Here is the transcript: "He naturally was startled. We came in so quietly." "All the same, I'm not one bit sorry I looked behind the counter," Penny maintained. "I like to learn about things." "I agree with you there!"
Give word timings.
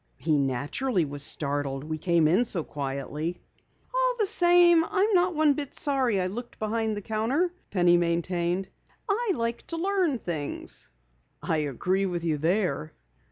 "He 0.17 0.39
naturally 0.39 1.05
was 1.05 1.21
startled. 1.21 1.83
We 1.83 1.99
came 1.99 2.27
in 2.27 2.43
so 2.45 2.63
quietly." 2.63 3.39
"All 3.93 4.15
the 4.17 4.25
same, 4.25 4.83
I'm 4.83 5.13
not 5.13 5.35
one 5.35 5.53
bit 5.53 5.75
sorry 5.75 6.19
I 6.19 6.25
looked 6.25 6.57
behind 6.57 6.97
the 6.97 7.03
counter," 7.03 7.53
Penny 7.69 7.97
maintained. 7.97 8.67
"I 9.07 9.31
like 9.35 9.61
to 9.67 9.77
learn 9.77 10.13
about 10.15 10.21
things." 10.25 10.89
"I 11.43 11.57
agree 11.57 12.07
with 12.07 12.23
you 12.23 12.39
there!" 12.39 12.93